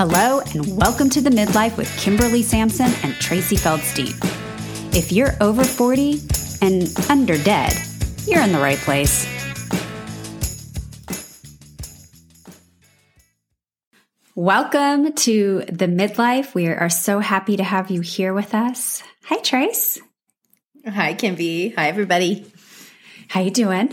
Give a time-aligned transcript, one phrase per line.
[0.00, 4.14] Hello, and welcome to the Midlife with Kimberly Sampson and Tracy Feldstein.
[4.94, 6.20] If you're over 40
[6.62, 7.72] and under dead,
[8.24, 9.26] you're in the right place.
[14.36, 16.54] Welcome to the Midlife.
[16.54, 19.02] We are so happy to have you here with us.
[19.24, 20.00] Hi, Trace.
[20.86, 21.74] Hi, Kimby.
[21.74, 22.48] Hi, everybody.
[23.26, 23.92] How you doing?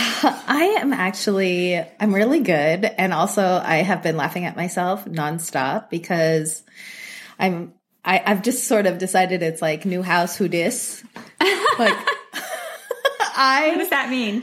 [0.22, 5.90] I am actually I'm really good and also I have been laughing at myself nonstop
[5.90, 6.62] because
[7.38, 11.04] I'm I, I've just sort of decided it's like new house who dis.
[11.78, 11.96] Like
[13.36, 14.42] I What does that mean?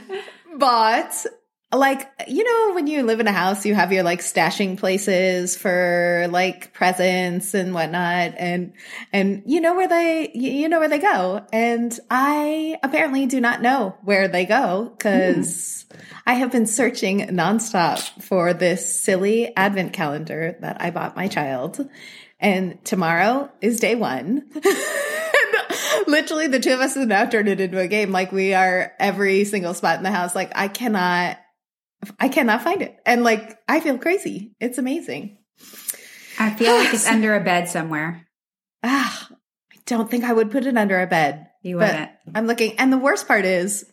[0.57, 1.13] bought
[1.73, 5.58] like you know when you live in a house you have your like stashing places
[5.58, 8.71] for like presents and whatnot and
[9.12, 11.45] and you know where they you know where they go.
[11.52, 15.97] And i apparently do not know where they go because hmm.
[16.25, 21.89] i have been searching nonstop for this silly advent calendar that i bought my child.
[22.39, 24.45] And tomorrow is day one.
[26.08, 28.11] Literally the two of us have now turned it into a game.
[28.11, 30.36] Like we are every single spot in the house.
[30.36, 31.39] Like i cannot
[32.20, 32.98] I cannot find it.
[33.06, 34.56] And like, I feel crazy.
[34.59, 35.38] It's amazing.
[36.40, 38.28] I feel like it's under a bed somewhere.
[38.84, 39.30] Ah,
[39.73, 41.48] I don't think I would put it under a bed.
[41.64, 42.12] You wouldn't.
[42.34, 42.78] I'm looking.
[42.78, 43.86] And the worst part is,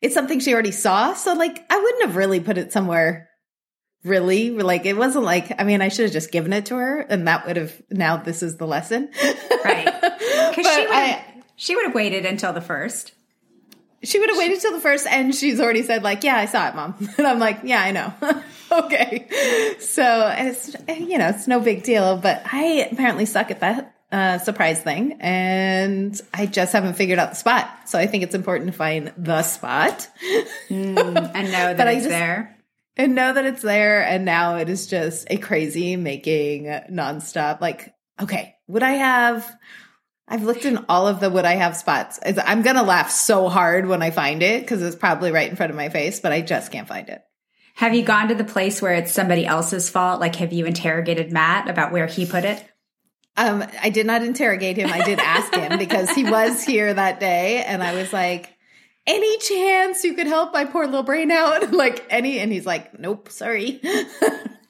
[0.00, 1.14] it's something she already saw.
[1.14, 3.28] So like, I wouldn't have really put it somewhere
[4.04, 7.00] really like it wasn't like i mean i should have just given it to her
[7.00, 9.08] and that would have now this is the lesson
[9.64, 9.86] Right.
[10.54, 11.16] Because she would
[11.56, 13.12] she would have waited until the first.
[14.04, 16.68] She would have waited till the first, and she's already said like, "Yeah, I saw
[16.68, 18.12] it, mom." And I'm like, "Yeah, I know."
[18.84, 19.26] okay,
[19.80, 24.38] so it's you know it's no big deal, but I apparently suck at that uh,
[24.38, 27.68] surprise thing, and I just haven't figured out the spot.
[27.88, 30.08] So I think it's important to find the spot
[30.70, 32.56] And know that But I it's just- there.
[32.96, 34.02] and know that it's there.
[34.02, 37.60] And now it is just a crazy making nonstop.
[37.60, 39.50] Like, okay, would I have?
[40.26, 42.18] I've looked in all of the would I have spots.
[42.24, 45.70] I'm gonna laugh so hard when I find it because it's probably right in front
[45.70, 47.22] of my face, but I just can't find it.
[47.76, 50.20] Have you gone to the place where it's somebody else's fault?
[50.20, 52.64] Like, have you interrogated Matt about where he put it?
[53.36, 54.92] Um, I did not interrogate him.
[54.92, 58.54] I did ask him because he was here that day, and I was like,
[59.06, 62.98] "Any chance you could help my poor little brain out?" like any, and he's like,
[62.98, 63.80] "Nope, sorry."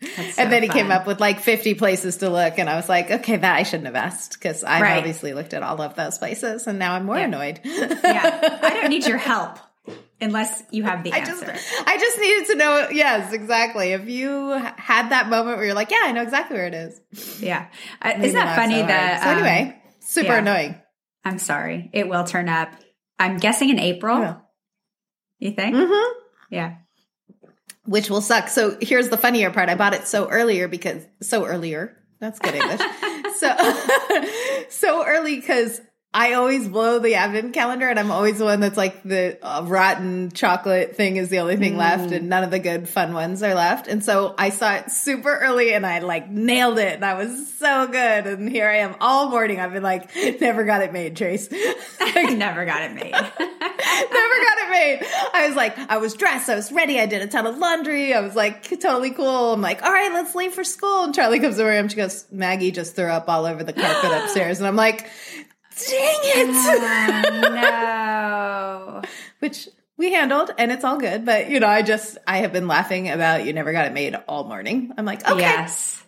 [0.00, 2.88] And so then he came up with like 50 places to look, and I was
[2.88, 4.98] like, "Okay, that I shouldn't have asked because I've Right.
[4.98, 7.24] obviously looked at all of those places, and now I'm more Yeah.
[7.24, 9.58] annoyed." Yeah, I don't need your help
[10.20, 11.46] unless you have the I answer.
[11.46, 12.88] just, I just needed to know.
[12.92, 13.92] Yes, exactly.
[13.92, 17.40] If you had that moment where you're like, "Yeah, I know exactly where it is,"
[17.40, 17.68] yeah,
[18.02, 19.22] uh, isn't that funny so that?
[19.22, 20.38] So um, anyway, super yeah.
[20.38, 20.80] annoying.
[21.24, 22.68] I'm sorry, it will turn up.
[23.18, 24.18] I'm guessing in April.
[24.20, 24.34] Yeah.
[25.38, 25.74] You think?
[25.74, 26.18] Mm-hmm.
[26.50, 26.74] Yeah.
[27.84, 28.48] Which will suck.
[28.48, 29.68] So here's the funnier part.
[29.68, 31.96] I bought it so earlier because so earlier.
[32.18, 32.80] That's good English.
[33.36, 33.84] so
[34.70, 35.80] so early because
[36.16, 39.62] I always blow the advent calendar, and I'm always the one that's like the uh,
[39.66, 43.42] rotten chocolate thing is the only thing left, and none of the good fun ones
[43.42, 43.86] are left.
[43.86, 47.52] And so I saw it super early, and I like nailed it, and I was
[47.58, 48.26] so good.
[48.26, 49.60] And here I am all morning.
[49.60, 50.10] I've been like,
[50.40, 51.50] never got it made, Trace.
[52.00, 53.12] I never got it made.
[53.12, 55.06] Never got it made.
[55.32, 58.14] I was like, I was dressed, I was ready, I did a ton of laundry,
[58.14, 59.52] I was like totally cool.
[59.52, 61.04] I'm like, all right, let's leave for school.
[61.04, 64.10] And Charlie comes over and she goes, Maggie just threw up all over the carpet
[64.22, 64.58] upstairs.
[64.58, 65.08] And I'm like,
[65.88, 66.48] dang it.
[66.50, 67.60] Oh,
[69.02, 69.08] no.
[69.40, 71.24] Which we handled and it's all good.
[71.24, 74.14] But you know, I just I have been laughing about you never got it made
[74.28, 74.92] all morning.
[74.96, 75.40] I'm like, okay.
[75.40, 76.02] Yes.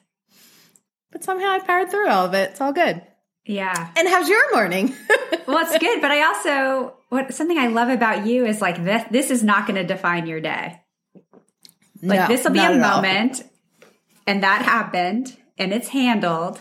[1.10, 2.50] But somehow I powered through all of it.
[2.50, 3.02] It's all good.
[3.46, 3.90] Yeah.
[3.96, 4.94] And how's your morning?
[5.48, 9.04] Well, it's good, but I also what something I love about you is like this.
[9.10, 10.80] This is not going to define your day.
[12.02, 12.96] Like No, this will be a at all.
[12.96, 13.42] moment,
[14.26, 16.60] and that happened, and it's handled,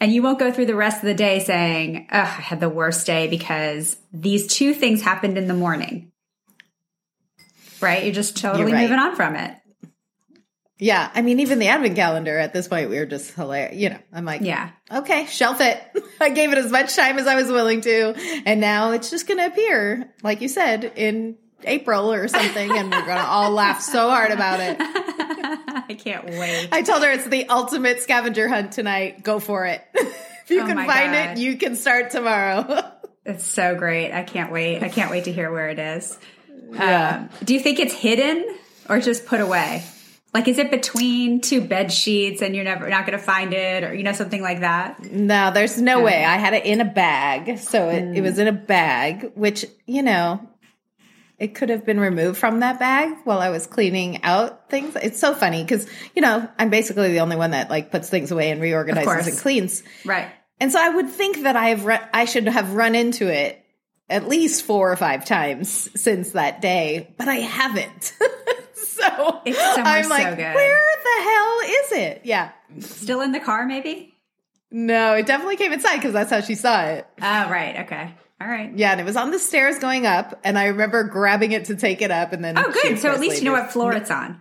[0.00, 2.68] and you won't go through the rest of the day saying, "Oh, I had the
[2.70, 6.10] worst day because these two things happened in the morning."
[7.80, 8.04] Right?
[8.04, 8.82] You're just totally You're right.
[8.82, 9.56] moving on from it.
[10.82, 13.76] Yeah, I mean, even the advent calendar at this point, we were just hilarious.
[13.76, 14.70] You know, I'm like, Yeah.
[14.90, 15.80] okay, shelf it.
[16.20, 18.14] I gave it as much time as I was willing to,
[18.44, 22.90] and now it's just going to appear, like you said, in April or something, and
[22.90, 24.76] we're going to all laugh so hard about it.
[24.80, 26.68] I can't wait.
[26.72, 29.22] I told her it's the ultimate scavenger hunt tonight.
[29.22, 29.82] Go for it.
[29.94, 31.38] if you Oh can find God.
[31.38, 32.90] it, you can start tomorrow.
[33.24, 34.10] It's so great.
[34.12, 34.82] I can't wait.
[34.82, 36.18] I can't wait to hear where it is.
[36.72, 37.28] Yeah.
[37.30, 38.44] Um, do you think it's hidden
[38.88, 39.84] or just put away?
[40.34, 43.84] Like, is it between two bed sheets and you're never not going to find it,
[43.84, 45.00] or you know something like that?
[45.12, 46.24] No, there's no way.
[46.24, 47.58] I had it in a bag.
[47.58, 48.16] So it, Mm.
[48.16, 50.48] it was in a bag, which, you know,
[51.38, 54.96] it could have been removed from that bag while I was cleaning out things.
[54.96, 55.86] It's so funny because,
[56.16, 59.38] you know, I'm basically the only one that like puts things away and reorganizes and
[59.38, 59.82] cleans.
[60.04, 60.28] Right.
[60.60, 63.58] And so I would think that I've re- I should have run into it
[64.08, 68.12] at least four or five times since that day, but I haven't.
[69.30, 70.54] so It's somewhere I'm so like, good.
[70.54, 72.20] where the hell is it?
[72.24, 72.50] Yeah.
[72.80, 74.14] Still in the car, maybe?
[74.70, 77.06] No, it definitely came inside because that's how she saw it.
[77.20, 77.80] Oh, right.
[77.80, 78.14] Okay.
[78.40, 78.72] All right.
[78.76, 81.76] Yeah, and it was on the stairs going up, and I remember grabbing it to
[81.76, 82.98] take it up, and then Oh, good.
[82.98, 84.40] So at least you know what floor it's on.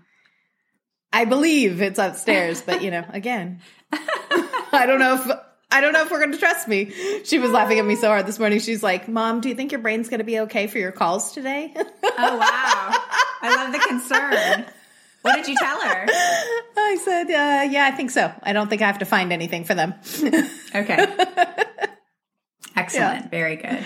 [1.13, 3.59] I believe it's upstairs, but you know, again,
[3.91, 5.29] I don't know if
[5.69, 6.91] I don't know if we're going to trust me.
[7.25, 8.59] She was laughing at me so hard this morning.
[8.59, 11.33] She's like, "Mom, do you think your brain's going to be okay for your calls
[11.33, 12.97] today?" Oh, wow.
[13.41, 14.65] I love the concern.
[15.23, 16.05] What did you tell her?
[16.09, 18.31] I said, uh, "Yeah, I think so.
[18.41, 19.93] I don't think I have to find anything for them."
[20.73, 21.05] Okay.
[22.75, 23.29] Excellent.
[23.29, 23.79] Very good.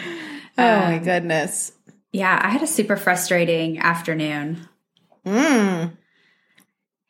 [0.57, 1.71] oh my Um, goodness.
[2.11, 4.67] Yeah, I had a super frustrating afternoon.
[5.25, 5.97] Mm.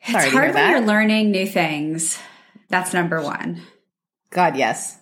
[0.02, 2.18] It's Sorry hard when you're learning new things.
[2.70, 3.62] That's number one.
[4.30, 4.98] God, yes.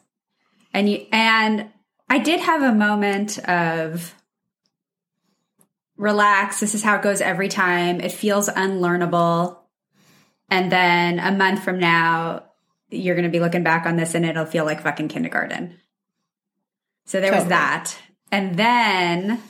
[0.74, 1.70] And you and
[2.10, 4.16] I did have a moment of
[5.98, 6.60] relax.
[6.60, 8.02] This is how it goes every time.
[8.02, 9.60] It feels unlearnable.
[10.50, 12.44] And then a month from now,
[12.90, 15.80] you're going to be looking back on this and it'll feel like fucking kindergarten.
[17.06, 17.98] So there was that.
[18.32, 19.42] And then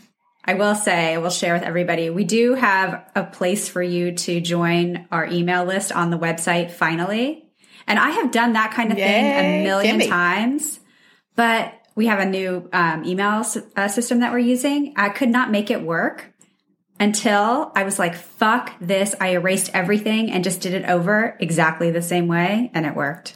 [0.46, 4.14] I will say, I will share with everybody, we do have a place for you
[4.14, 7.46] to join our email list on the website finally.
[7.88, 10.10] And I have done that kind of thing a million Kimmy.
[10.10, 10.80] times,
[11.36, 14.94] but we have a new um, email s- uh, system that we're using.
[14.96, 16.33] I could not make it work
[17.00, 19.16] until I was like, fuck this.
[19.20, 23.36] I erased everything and just did it over exactly the same way, and it worked.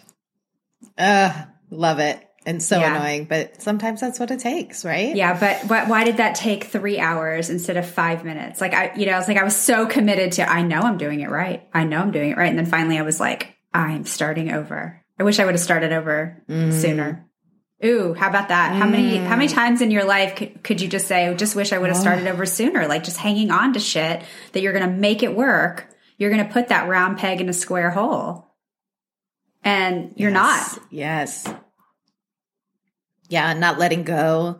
[0.97, 2.23] Ugh, love it.
[2.45, 2.95] And so Yeah.
[2.95, 5.13] annoying, but sometimes that's what it takes, right?
[5.13, 8.61] Yeah, but, but why did that take three hours instead of five minutes?
[8.61, 10.97] Like I, you know, I was like, I was so committed to, I know I'm
[10.97, 11.67] doing it right.
[11.73, 12.47] I know I'm doing it right.
[12.47, 15.03] And then finally I was like, I'm starting over.
[15.19, 16.71] I wish I would have started over mm.
[16.71, 17.27] sooner.
[17.85, 18.75] Ooh, how about that?
[18.75, 19.53] How many, how many mm.
[19.53, 21.97] times in your life could, could you just say, oh, just wish I would have
[21.97, 22.87] started over sooner?
[22.87, 25.87] Like just hanging on to shit that you're going to make it work.
[26.17, 28.47] You're going to put that round peg in a square hole.
[29.63, 30.75] And you're Yes.
[30.75, 30.83] not.
[30.89, 31.47] Yes.
[33.29, 34.57] Yeah, not letting go,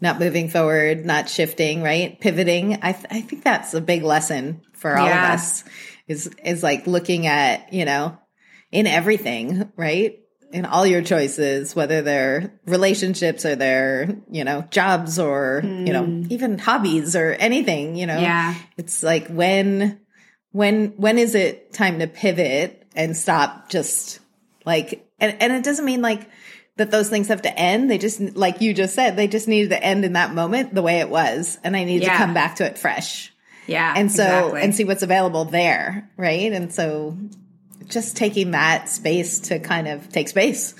[0.00, 2.20] not moving forward, not shifting, right?
[2.20, 2.80] Pivoting.
[2.82, 5.32] I th- I think that's a big lesson for all Yeah.
[5.32, 5.64] of us.
[6.08, 8.18] Is is like looking at, you know,
[8.72, 10.18] in everything, right?
[10.50, 16.04] In all your choices, whether they're relationships or they're, you know, jobs or, you know,
[16.04, 16.22] hmm.
[16.30, 18.18] even hobbies or anything, you know.
[18.18, 18.54] Yeah.
[18.78, 20.00] It's like when
[20.52, 24.20] when when is it time to pivot and stop just
[24.64, 26.28] like and, and it doesn't mean like
[26.76, 27.90] that those things have to end.
[27.90, 30.82] They just like you just said, they just needed to end in that moment the
[30.82, 31.58] way it was.
[31.62, 32.12] And I need Yeah.
[32.12, 33.32] to come back to it fresh.
[33.66, 33.92] Yeah.
[33.94, 34.62] And so exactly.
[34.62, 36.08] and see what's available there.
[36.16, 36.52] Right.
[36.52, 37.18] And so
[37.88, 40.74] just taking that space to kind of take space.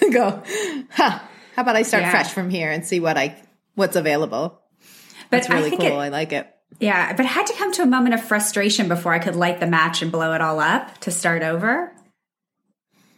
[0.12, 0.42] Go,
[0.90, 1.18] huh,
[1.54, 2.10] how about I start Yeah.
[2.10, 3.36] fresh from here and see what I
[3.74, 4.60] what's available?
[5.30, 6.00] but It's really I think cool.
[6.00, 6.48] it, I like it.
[6.80, 9.60] Yeah, but it had to come to a moment of frustration before I could light
[9.60, 11.92] the match and blow it all up to start over.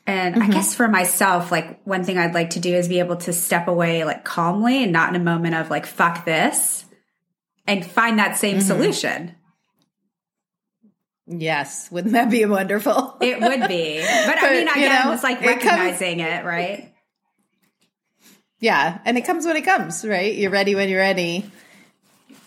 [0.06, 0.52] And I mm-hmm.
[0.52, 3.66] guess for myself, like one thing I'd like to do is be able to step
[3.66, 6.84] away like calmly and not in a moment of like, fuck this
[7.66, 8.66] and find that same mm-hmm.
[8.66, 9.35] solution.
[11.26, 11.90] Yes.
[11.90, 13.16] Wouldn't that be wonderful?
[13.20, 13.98] It would be.
[14.26, 16.92] But, I But, mean, you again, know, it's like it comes- recognizing it, right?
[18.58, 20.34] Yeah, and it comes when it comes, right?
[20.34, 21.50] You're ready when you're ready.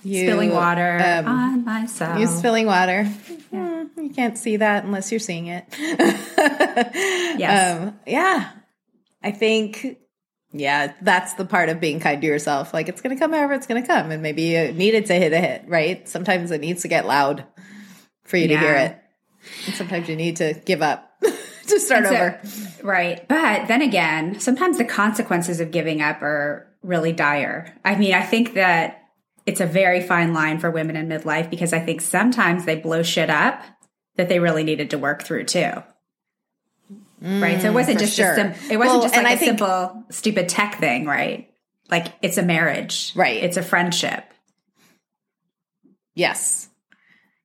[0.03, 2.19] You, Spilling water um, on myself.
[2.19, 3.03] you spilling water.
[3.03, 5.65] Hmm, you can't see that unless you're seeing it.
[7.37, 7.79] yes.
[7.81, 8.49] Um, yeah,
[9.21, 9.97] I think.
[10.51, 12.73] Yeah, that's the part of being kind to yourself.
[12.73, 15.13] Like it's going to come however it's going to come, and maybe you needed to
[15.13, 16.07] hit a hit, right?
[16.09, 17.43] Sometimes it needs to get loud
[18.29, 18.97] for you to hear it,
[19.65, 21.19] and sometimes you need to give up
[21.67, 22.41] to start so- over.
[22.83, 23.27] Right.
[23.27, 27.75] But then again, sometimes the consequences of giving up are really dire.
[27.83, 29.03] I mean, I think that
[29.45, 33.01] it's a very fine line for women in midlife because I think sometimes they blow
[33.03, 33.61] shit up
[34.15, 35.71] that they really needed to work through too.
[37.21, 37.61] right.
[37.61, 38.31] So it wasn't Mm, for just sure.
[38.31, 41.49] a sim- it wasn't Well, just like a think- simple stupid tech thing, right?
[41.89, 43.11] Like it's a marriage.
[43.15, 43.43] Right.
[43.43, 44.23] It's a friendship.
[46.15, 46.69] Yes.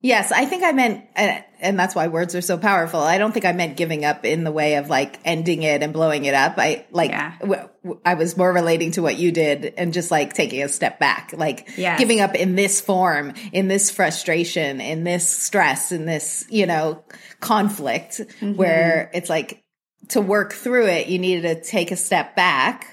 [0.04, 3.00] Yes, I think I meant, and- that's why words are so powerful.
[3.00, 5.94] I don't think I meant giving up in the way of like ending it and
[5.94, 6.56] blowing it up.
[6.58, 7.32] I like, Yeah.
[7.40, 10.68] w- w- I was more relating to what you did and just like taking a
[10.68, 11.98] step back, like Yes.
[11.98, 17.02] giving up in this form, in this frustration, in this stress, in this, you know,
[17.40, 18.56] conflict Mm-hmm.
[18.56, 19.62] where it's like
[20.08, 22.88] to work through it, you needed to take a step back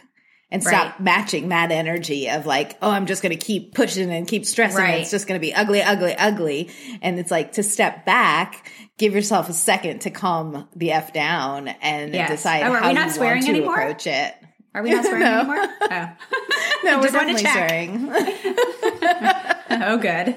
[0.52, 4.28] and stop matching that energy of like, oh, I'm just going to keep pushing and
[4.28, 4.84] keep stressing.
[4.84, 6.70] and It's just going to be ugly, ugly, ugly.
[7.02, 11.70] And it's like to step back, give yourself a second to calm the F down
[11.70, 12.30] and Yes.
[12.30, 13.74] decide Oh, are how we not you swearing want to anymore?
[13.80, 14.34] approach it.
[14.74, 15.40] Are we not swearing No.
[15.40, 15.68] anymore?
[15.92, 16.10] Oh.
[16.84, 18.10] No, we're definitely swearing.
[19.72, 20.36] oh, good.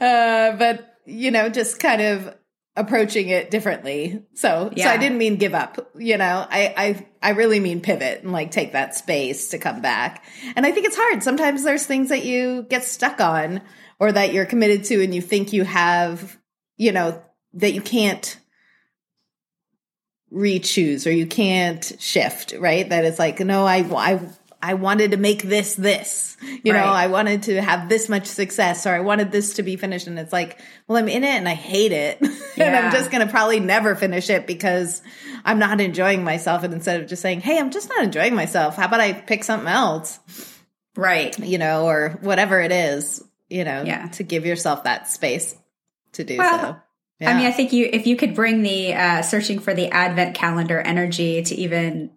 [0.00, 2.34] uh, but you know, just kind of
[2.76, 4.24] approaching it differently.
[4.34, 4.86] So, yeah.
[4.86, 5.92] so I didn't mean give up.
[5.96, 9.80] You know, I, I, I really mean pivot and like take that space to come
[9.80, 10.24] back.
[10.56, 11.22] And I think it's hard.
[11.22, 13.60] Sometimes there's things that you get stuck on
[14.00, 16.36] or that you're committed to, and you think you have,
[16.76, 18.36] you know, that you can't
[20.32, 22.88] re-choose or you can't shift, right?
[22.88, 24.20] That it's like, no, I, I,
[24.64, 28.86] I wanted to make this this, you know, I wanted to have this much success
[28.86, 30.06] or I wanted this to be finished.
[30.06, 32.18] And it's like, well, I'm in it and I hate it.
[32.56, 35.02] and I'm just going to probably never finish it because
[35.44, 36.62] I'm not enjoying myself.
[36.62, 38.76] And instead of just saying, Hey, I'm just not enjoying myself.
[38.76, 40.18] How about I pick something else,
[40.96, 41.38] Right.
[41.38, 44.08] you know, or whatever it is, you know, Yeah.
[44.12, 45.54] to give yourself that space
[46.12, 46.82] to do Well,
[47.20, 47.26] so.
[47.26, 50.34] I mean, I think you if you could bring the uh, searching for the advent
[50.34, 52.10] calendar energy to even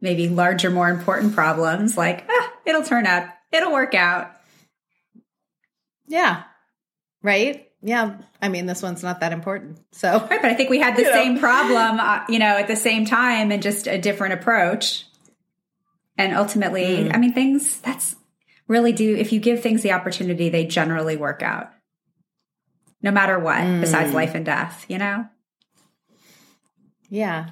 [0.00, 4.30] maybe larger, more important problems, like ah, it'll turn up, it'll work out.
[6.06, 6.44] Yeah.
[7.22, 7.68] Right?
[7.82, 8.16] Yeah.
[8.40, 9.78] I mean, this one's not that important.
[9.92, 11.14] So, Right, but I think we had the You know.
[11.14, 15.04] same problem, uh, you know, at the same time, and just a different approach.
[16.16, 17.14] And ultimately, Mm.
[17.14, 18.16] I mean, things that's
[18.66, 19.14] really do.
[19.16, 21.70] If you give things the opportunity, they generally work out,
[23.02, 23.62] no matter what.
[23.80, 24.14] Besides Mm.
[24.14, 25.26] life and death, you know.
[27.10, 27.50] yeah.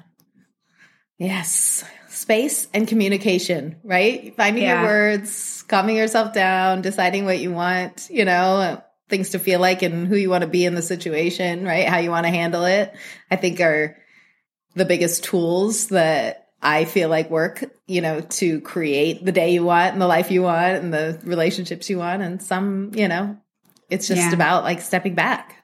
[1.17, 1.83] Yes.
[2.09, 4.35] Space and communication, right?
[4.35, 4.81] Finding Yeah.
[4.81, 9.81] your words, calming yourself down, deciding what you want, you know, things to feel like
[9.81, 11.87] and who you want to be in the situation, right?
[11.87, 12.93] How you want to handle it,
[13.31, 13.97] I think are
[14.75, 19.63] the biggest tools that I feel like work, you know, to create the day you
[19.63, 22.21] want and the life you want and the relationships you want.
[22.21, 23.37] And some, you know,
[23.89, 24.33] it's just Yeah.
[24.33, 25.56] about like stepping back.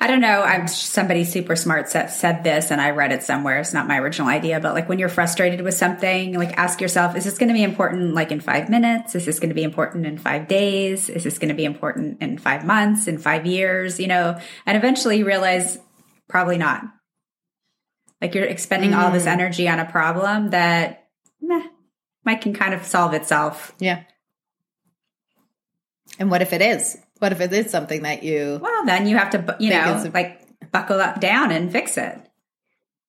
[0.00, 0.42] I don't know.
[0.42, 3.58] I'm somebody super smart said, said this, and I read it somewhere.
[3.58, 7.14] It's not my original idea, but like when you're frustrated with something, like ask yourself:
[7.14, 9.14] Is this going to be important like in five minutes?
[9.14, 11.08] Is this going to be important in five days?
[11.10, 13.06] Is this going to be important in five months?
[13.06, 14.00] In five years?
[14.00, 15.78] You know, and eventually you realize
[16.28, 16.82] probably not.
[18.20, 19.32] Like you're expending all this Mm.
[19.32, 21.08] energy on a problem that
[21.40, 21.68] meh,
[22.24, 23.74] might can kind of solve itself.
[23.78, 24.04] Yeah.
[26.18, 26.96] And what if it is?
[27.18, 30.10] What if it is something that you Well, then you have to, you know, a-
[30.12, 30.42] like
[30.72, 32.20] buckle up down and fix it.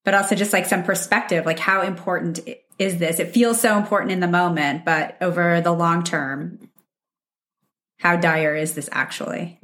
[0.05, 2.39] But also just like some perspective, like how important
[2.79, 3.19] is this?
[3.19, 6.59] It feels so important in the moment, but over the long term,
[7.99, 9.59] how dire is this actually?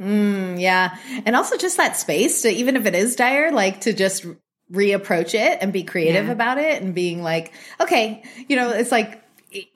[0.00, 0.96] Mm, yeah.
[1.24, 4.26] And also just that space to, even if it is dire, like to just
[4.72, 6.32] reapproach it and be creative Yeah.
[6.32, 9.22] about it and being like, okay, you know, it's like,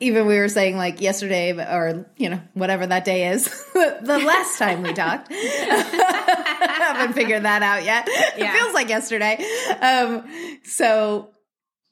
[0.00, 3.44] even we were saying like yesterday or, you know, whatever that day is,
[3.75, 5.28] the last time we talked.
[5.32, 8.08] I haven't figured that out yet.
[8.37, 8.54] Yeah.
[8.54, 9.44] It feels like yesterday.
[9.80, 10.25] Um,
[10.64, 11.30] so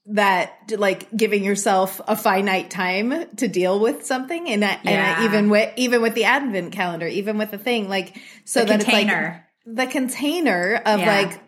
[0.07, 5.17] that like giving yourself a finite time to deal with something and, that- Yeah.
[5.17, 8.67] and even with even with the advent calendar even with the thing like so The
[8.67, 9.45] that container.
[9.67, 11.07] it's like the container of Yeah.
[11.07, 11.41] like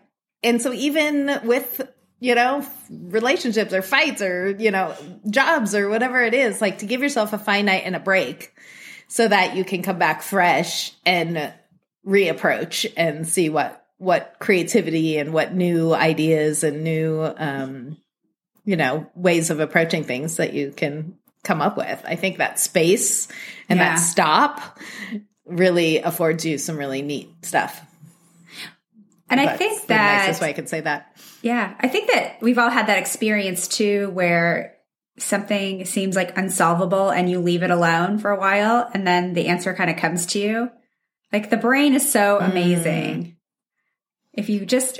[0.43, 1.81] and so even with
[2.19, 4.95] you know relationships or fights or you know
[5.29, 8.53] jobs or whatever it is like to give yourself a finite and a break
[9.07, 11.51] so that you can come back fresh and
[12.05, 17.97] reapproach and see what what creativity and what new ideas and new um
[18.65, 22.59] you know ways of approaching things that you can come up with i think that
[22.59, 23.27] space
[23.69, 23.95] and Yeah.
[23.95, 24.77] that stop
[25.45, 27.81] really affords you some really neat stuff
[29.29, 32.11] And I That's think the that nicest way i could say that Yeah, I think
[32.11, 34.75] that we've all had that experience too where
[35.17, 39.47] something seems like unsolvable and you leave it alone for a while and then the
[39.47, 40.69] answer kind of comes to you.
[41.31, 42.49] Like the brain is so Mm.
[42.49, 43.37] amazing.
[44.33, 44.99] If you just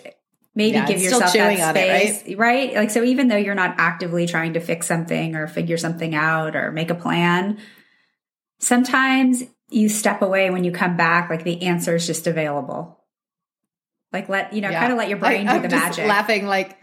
[0.55, 2.73] maybe Yeah, give yourself that on it, space, right?
[2.75, 6.55] Like so even though you're not actively trying to fix something or figure something out
[6.55, 7.59] or make a plan,
[8.59, 12.98] sometimes you step away when you come back like the answer is just available.
[14.11, 14.79] Like let, you know, Yeah.
[14.79, 16.07] kind of let your brain I, do the magic.
[16.07, 16.75] laughing like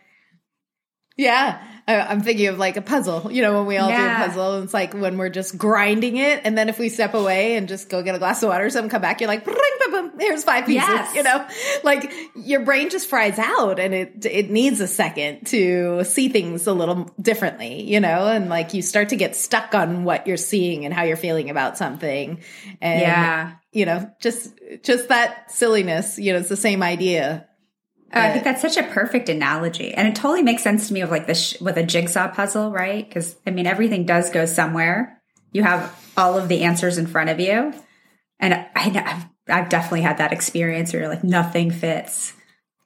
[1.19, 4.19] yeah I, i'm thinking of like a puzzle you know when we all Yeah.
[4.19, 7.15] do a puzzle it's like when we're just grinding it and then if we step
[7.15, 9.43] away and just go get a glass of water or something come back you're like
[9.45, 9.57] "Bring,
[9.91, 11.15] boom, here's five pieces Yes.
[11.17, 11.47] you know
[11.85, 16.67] like your brain just fries out and it it needs a second to see things
[16.67, 20.37] a little differently you know and like you start to get stuck on what you're
[20.37, 22.41] seeing and how you're feeling about something
[22.83, 23.53] and Yeah.
[23.77, 27.47] You know just just that silliness you know it's the same idea
[28.15, 31.01] Oh, I think that's such a perfect analogy, and it totally makes sense to me
[31.01, 33.07] of like this with a jigsaw puzzle, right?
[33.07, 35.21] Because I mean, everything does go somewhere.
[35.53, 37.75] You have all of the answers in front of you,
[38.39, 42.33] and I, I've, I've definitely had that experience where you're like nothing fits.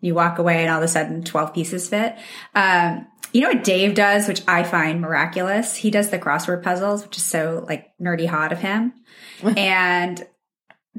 [0.00, 2.16] You walk away, and all of a sudden, twelve pieces fit.
[2.54, 5.76] Um, you know what Dave does, which I find miraculous?
[5.76, 8.94] He does the crossword puzzles, which is so like nerdy hot of him.
[9.56, 10.26] and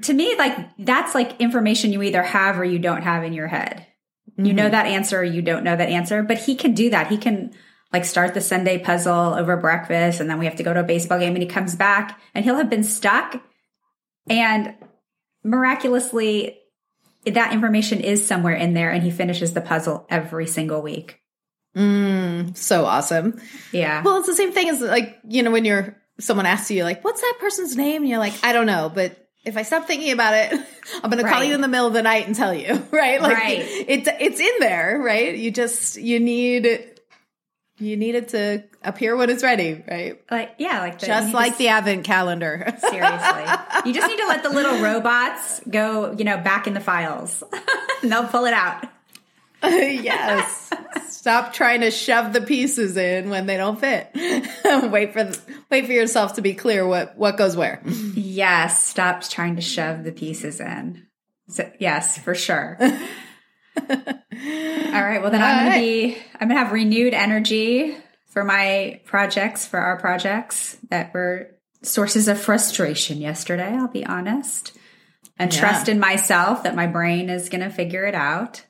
[0.04, 3.48] to me, like that's like information you either have or you don't have in your
[3.48, 3.86] head.
[4.38, 7.08] You know that answer or you don't know that answer, but he can do that.
[7.08, 7.54] He can
[7.94, 10.84] like start the Sunday puzzle over breakfast and then we have to go to a
[10.84, 13.44] baseball game and he comes back and he'll have been stuck
[14.30, 14.74] and
[15.44, 16.58] miraculously
[17.26, 21.20] that information is somewhere in there and he finishes the puzzle every single week.
[21.76, 23.40] Mm, so awesome.
[23.72, 24.02] Yeah.
[24.02, 27.04] Well, it's the same thing as like, you know, when you're someone asks you like,
[27.04, 28.02] what's that person's name?
[28.02, 30.54] And you're like, I don't know, but if I stop thinking about it,
[31.04, 33.22] I'm going to call you in the middle of the night and tell you, right?
[33.22, 33.60] Like Right.
[33.62, 35.36] it's it's in there, right?
[35.36, 36.88] You just you need
[37.80, 40.22] you need it to appear when it's ready, right?
[40.30, 42.66] Like yeah, like the, Just like just- the advent calendar.
[42.80, 43.44] seriously.
[43.86, 47.44] You just need to let the little robots go, you know, back in the files.
[48.04, 48.86] and they'll pull it out.
[50.04, 50.70] yes.
[51.10, 54.10] Stop trying to shove the pieces in when they don't fit.
[54.92, 55.32] wait for
[55.70, 57.82] wait for yourself to be clear what what goes where.
[57.86, 61.06] Yes, stop trying to shove the pieces in.
[61.50, 62.78] So, yes, for sure.
[62.82, 62.88] All
[63.88, 65.22] right.
[65.22, 65.76] Well, then I'm All going right.
[65.76, 67.96] to be, I'm going to have renewed energy
[68.30, 71.52] for my projects, for our projects that were
[71.84, 73.70] sources of frustration yesterday.
[73.76, 74.74] I'll be honest.
[75.38, 75.60] And Yeah.
[75.60, 78.64] trust in myself that my brain is going to figure it out.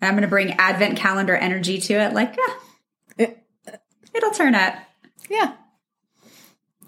[0.00, 2.12] And I'm going to bring advent calendar energy to it.
[2.12, 2.36] Like,
[3.18, 3.30] yeah,
[4.14, 4.74] it'll turn up.
[5.30, 5.54] Yeah.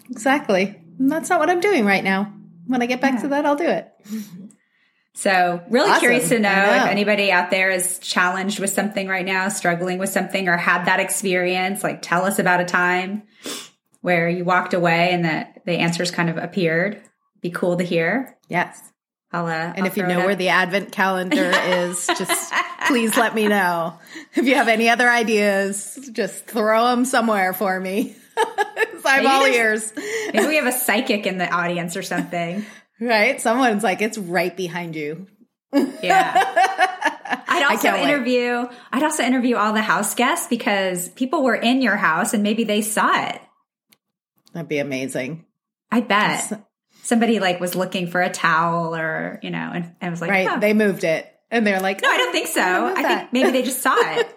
[0.09, 0.79] Exactly.
[0.97, 2.33] And that's not what I'm doing right now.
[2.67, 3.91] When I get back to that, I'll do it.
[5.15, 5.99] So, really Awesome.
[5.99, 6.75] curious to know, know.
[6.75, 10.85] if anybody out there is challenged with something right now, struggling with something, or had
[10.85, 11.83] that experience.
[11.83, 13.23] Like, tell us about a time
[14.01, 17.01] where you walked away and that the answers kind of appeared.
[17.41, 18.37] Be cool to hear.
[18.47, 18.81] Yes.
[19.31, 22.53] I'll, uh, And if you know where the advent calendar is, just
[22.87, 23.99] please let me know.
[24.33, 28.15] If you have any other ideas, just throw them somewhere for me.
[29.05, 29.93] I'm Maybe all ears.
[30.33, 32.65] maybe we have a psychic in the audience or something.
[33.01, 33.39] Right?
[33.39, 35.27] Someone's like, it's right behind you.
[35.71, 36.33] Yeah.
[37.47, 38.09] I'd also can't wait.
[38.09, 38.67] interview.
[38.91, 42.65] I'd also interview all the house guests because people were in your house and maybe
[42.65, 43.41] they saw it.
[44.53, 45.45] That'd be amazing.
[45.89, 46.61] I bet
[47.09, 50.47] somebody like was looking for a towel or you know, and, and was like, Right?
[50.49, 51.25] "Oh." They moved it.
[51.51, 52.61] And they're like, no, I oh, don't think so.
[52.61, 53.17] I that.
[53.31, 54.27] think maybe they just saw it.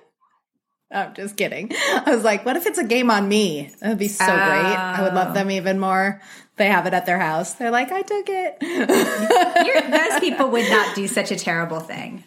[0.91, 1.71] I'm just kidding.
[1.75, 3.71] I was like, what if it's a game on me?
[3.81, 4.35] That'd be so great.
[4.39, 5.17] I would Oh.
[5.17, 5.51] love them oh.
[5.51, 6.23] even more.
[6.57, 7.53] They have it at their house.
[7.55, 8.57] They're like, I took it.
[9.67, 12.25] You're, those people would not do such a terrible thing.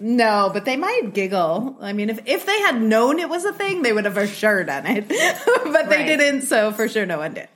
[0.00, 1.76] no, but they might giggle.
[1.80, 4.26] I mean, if, if they had known it was a thing, they would have for
[4.26, 5.08] sure done it.
[5.08, 6.06] but they Right.
[6.06, 7.48] didn't, so for sure no one did.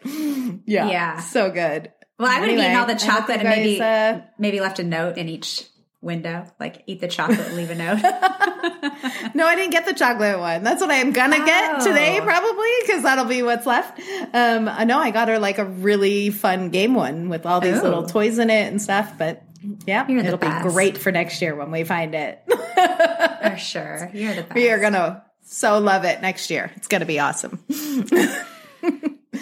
[0.67, 0.89] Yeah.
[0.91, 1.21] Yeah.
[1.21, 1.93] So good.
[2.19, 4.85] Well, I would have Anyway, eaten all the chocolate and maybe uh, maybe left a
[4.85, 5.65] note in each
[6.01, 8.01] window, like eat the chocolate, leave a note.
[9.35, 10.65] No, I didn't get the chocolate one.
[10.65, 12.25] That's what I am gonna get today, Oh.
[12.25, 14.01] probably, because that'll be what's left.
[14.33, 17.79] Um, I know I got her like a really fun game one with all these
[17.79, 17.83] Ooh.
[17.83, 19.13] little toys in it and stuff.
[19.17, 19.43] But
[19.87, 22.43] yeah, You're it'll be great for next year when we find it.
[22.49, 24.55] For sure, you're the best.
[24.57, 26.73] we are gonna so love it next year.
[26.77, 27.59] It's gonna be awesome.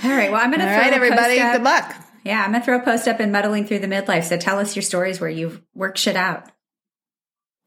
[0.07, 0.31] All right.
[0.31, 1.95] Well, I'm going to All throw right, everybody, good luck.
[2.25, 4.25] Yeah, I'm going to throw a post up in muddling through the midlife.
[4.25, 6.51] So tell us your stories where you've worked shit out,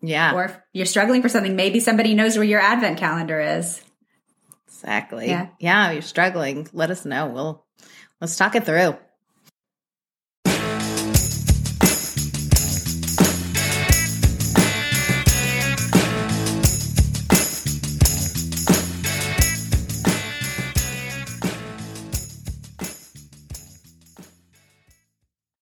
[0.02, 3.82] Yeah, or if you're struggling for something, maybe somebody knows where your advent calendar is.
[4.68, 5.28] exactly.
[5.28, 5.48] Yeah.
[5.60, 6.68] yeah, you're struggling.
[6.74, 7.28] Let us know.
[7.28, 7.66] We'll
[8.22, 8.98] let's talk it through.